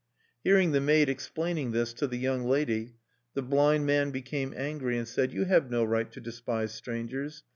Hearing 0.43 0.71
the 0.71 0.81
maid 0.81 1.09
explaining 1.09 1.73
thus 1.73 1.93
to 1.93 2.07
the 2.07 2.17
young 2.17 2.43
lady, 2.45 2.95
the 3.35 3.43
blind 3.43 3.85
man 3.85 4.09
became 4.09 4.51
angry, 4.57 4.97
and 4.97 5.07
said: 5.07 5.31
"You 5.31 5.45
have 5.45 5.69
no 5.69 5.83
right 5.83 6.11
to 6.11 6.19
despise 6.19 6.73
strangers. 6.73 7.43